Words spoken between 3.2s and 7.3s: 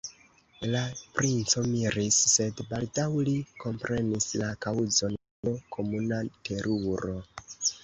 li komprenis la kaŭzon de l' komuna teruro.